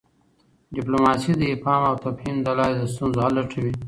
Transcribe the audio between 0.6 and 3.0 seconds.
ډیپلوماسي د افهام او تفهیم له لاري د